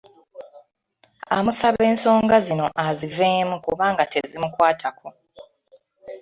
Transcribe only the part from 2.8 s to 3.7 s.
aziveemu